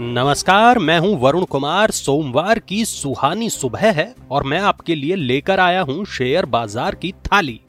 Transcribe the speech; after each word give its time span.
नमस्कार, 0.00 0.78
मैं 0.78 0.98
हूँ 0.98 1.18
वरुण 1.20 1.44
कुमार। 1.44 1.90
सोमवार 1.90 2.58
की 2.58 2.84
सुहानी 2.84 3.48
सुबह 3.50 3.90
है 3.90 4.14
और 4.30 4.44
मैं 4.44 4.60
आपके 4.60 4.94
लिए 4.94 5.16
लेकर 5.16 5.60
आया 5.60 5.80
हूँ 5.82 6.04
शेयर 6.08 6.46
बाज़ार 6.46 6.94
की 6.94 7.12
थाली। 7.24 7.60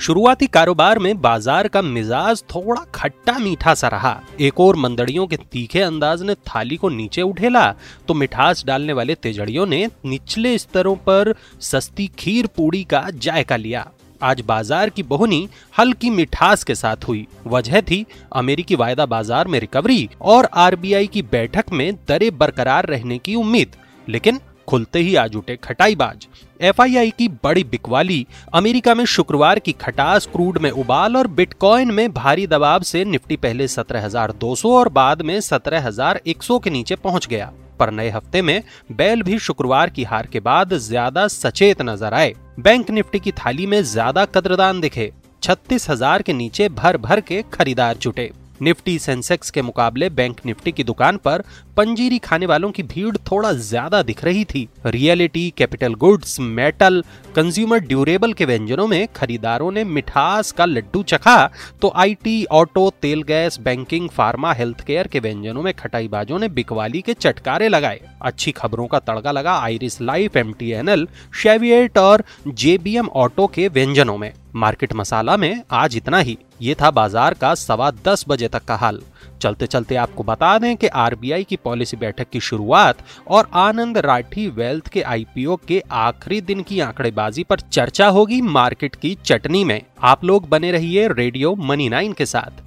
शुरुआती 0.00 0.46
कारोबार 0.46 0.98
में 0.98 1.20
बाज़ार 1.20 1.68
का 1.68 1.82
मिजाज 1.82 2.42
थोड़ा 2.54 2.84
खट्टा 2.94 3.38
मीठा 3.38 3.74
सा 3.74 3.88
रहा। 3.88 4.18
एक 4.40 4.60
और 4.60 4.76
मंदड़ियों 4.76 5.26
के 5.26 5.36
तीखे 5.42 5.80
अंदाज 5.80 6.22
ने 6.22 6.34
थाली 6.34 6.76
को 6.76 6.88
नीचे 6.88 7.22
उठेला 7.22 7.70
तो 8.08 8.14
मिठास 8.14 8.64
डालने 8.66 8.92
वाले 8.92 9.14
तेजड़ियों 9.14 9.66
ने 9.66 9.86
निचले 10.04 10.56
स्तरों 10.58 10.96
पर 10.98 11.34
सस्ती 11.62 12.10
खीर 12.18 12.46
पूड़ी 12.46 12.84
का 12.84 13.08
जायका 13.12 13.56
लिया। 13.56 13.90
आज 14.22 14.40
बाज़ार 14.40 14.90
की 14.90 15.02
बोहनी 15.02 15.48
हल्की 15.78 16.10
मिठास 16.10 16.64
के 16.64 16.74
साथ 16.74 17.08
हुई। 17.08 17.26
वजह 17.46 17.80
थी 17.80 18.04
अमेरिकी 18.32 18.74
वायदा 18.74 19.06
बाज़ार 19.06 19.48
में 19.48 19.58
रिकवरी 19.60 20.08
और 20.22 20.48
आरबीआई 20.54 21.06
की 21.06 21.22
बैठक 21.22 21.72
में 21.72 21.92
दरें 22.08 22.30
बरकरार 22.38 22.86
रहने 22.86 23.18
की 23.18 23.34
उम्मीद। 23.34 23.76
लेकिन 24.08 24.40
खुलते 24.68 24.98
ही 24.98 25.14
आज 25.14 25.34
उठे 25.36 25.56
खटाईबाज। 25.56 26.26
एफआईआई 26.60 27.10
की 27.10 27.28
बड़ी 27.44 27.64
बिकवाली 27.64 28.26
अमेरिका 28.54 28.94
में 28.94 29.04
शुक्रवार 29.04 29.58
की 29.58 29.72
खटास 29.72 30.26
क्रूड 30.26 30.58
में 30.58 30.70
उबाल 30.70 31.16
और 31.16 31.26
बिटकॉइन 31.30 31.90
में 31.90 32.12
भारी 32.12 32.46
दबाव 32.46 32.82
से 32.82 33.04
निफ्टी 33.04 33.36
पहले 33.36 33.68
17,200 33.68 34.72
और 34.72 34.88
बाद 34.90 35.22
में 35.22 35.40
17,100 35.40 36.58
के 36.58 36.70
नीचे 36.70 36.96
पहुँच 36.96 37.26
गया। 37.26 37.50
पर 37.82 37.90
नए 37.90 38.10
हफ़्ते 38.10 38.42
में 38.42 38.62
बैल 38.92 39.22
भी 39.22 39.38
शुक्रवार 39.38 39.90
की 39.90 40.04
हार 40.04 40.26
के 40.26 40.40
बाद 40.42 40.74
ज़्यादा 40.80 41.26
सचेत 41.30 41.82
नज़र 41.82 42.14
आए। 42.14 42.34
बैंक 42.60 42.90
निफ्टी 42.90 43.18
की 43.18 43.32
थाली 43.34 43.66
में 43.66 43.82
ज़्यादा 43.84 44.24
कद्रदान 44.26 44.80
दिखे। 44.80 45.10
छत्तीस 45.42 45.88
हज़ार 45.90 46.22
के 46.22 46.32
नीचे 46.32 46.68
भर 46.70 46.96
भर 46.98 47.20
के 47.20 47.42
खरीदार 47.52 47.96
जुटे। 47.96 48.30
निफ्टी 48.62 48.98
सेंसेक्स 48.98 49.50
के 49.50 49.62
मुकाबले 49.62 50.08
बैंक 50.10 50.40
निफ्टी 50.46 50.72
की 50.72 50.84
दुकान 50.84 51.16
पर 51.16 51.42
पंजीरी 51.76 52.18
खाने 52.18 52.46
वालों 52.46 52.70
की 52.70 52.82
भीड़ 52.84 53.16
थोड़ा 53.30 53.52
ज़्यादा 53.52 54.02
दिख 54.02 54.22
रही 54.24 54.44
थी। 54.44 54.68
Realty, 54.86 55.48
capital 55.56 55.94
goods, 55.94 56.38
metal, 56.40 57.02
consumer 57.36 57.78
durable 57.80 58.32
के 58.32 58.44
व्यंजनों 58.44 58.86
में 58.86 59.06
खरीदारों 59.16 59.70
ने 59.72 59.84
मिठास 59.86 60.52
का 60.52 60.64
लड्डू 60.64 61.02
चखा 61.04 61.50
तो 61.82 61.92
आईटी, 61.96 62.44
ऑटो, 62.44 62.88
तेल 63.02 63.22
gas, 63.22 63.58
banking, 63.60 64.08
pharma 64.08 64.52
health 64.52 64.84
care 64.86 65.06
के 65.06 65.20
व्यंजनों 65.20 65.62
में 65.62 65.72
खटाईबाजों 65.74 66.38
ने 66.38 66.48
बिकवाली 66.50 67.00
के 67.00 67.14
चटकारे 67.14 67.68
लगाए। 67.68 68.00
अच्छी 68.22 68.52
खबरों 68.52 68.86
का 68.86 68.98
तड़का 69.00 69.32
लगा 69.32 69.54
Iris 69.54 70.00
life, 70.00 70.36
M 70.36 70.52
T 70.52 70.70
N 70.70 70.88
L 70.88 71.06
Cheviot 71.34 71.98
और 71.98 72.24
जेबीएम 72.48 73.08
ऑटो 73.08 73.46
के 73.46 73.68
व्यंजनों 73.68 74.16
में। 74.18 74.32
मार्केट 74.54 74.92
मसाला 74.92 75.36
में 75.36 75.62
आज 75.72 75.96
इतना 75.96 76.18
ही। 76.18 76.36
ये 76.62 76.74
था 76.80 76.90
बाज़ार 76.90 77.34
का 77.34 77.54
सवा 77.54 77.90
दस 78.06 78.24
बजे 78.28 78.48
तक 78.48 78.64
का 78.64 78.74
हाल। 78.76 79.00
चलते 79.42 79.66
चलते 79.66 79.94
आपको 79.96 80.22
बता 80.22 80.56
दें 80.58 80.76
कि 80.76 80.86
आरबीआई 80.86 81.44
की 81.44 81.56
पॉलिसी 81.56 81.96
बैठक 81.96 82.28
की 82.30 82.40
शुरुआत 82.40 82.98
और 83.28 83.48
आनंद 83.54 83.98
राठी 83.98 84.46
वेल्थ 84.48 84.88
के 84.88 85.02
आईपीओ 85.02 85.56
के 85.68 85.82
आखिरी 85.92 86.40
दिन 86.40 86.62
की 86.62 86.80
आंकड़ेबाजी 86.80 87.44
पर 87.44 87.60
चर्चा 87.62 88.08
होगी 88.08 88.40
मार्केट 88.42 88.94
की 88.94 89.16
चटनी 89.24 89.64
में। 89.64 89.80
आप 90.02 90.24
लोग 90.24 90.48
बने 90.48 90.70
रहिए 90.72 91.08
रेडियो 91.08 91.54
मनी 91.60 91.88
नाइन 91.88 92.12
के 92.12 92.26
साथ। 92.26 92.62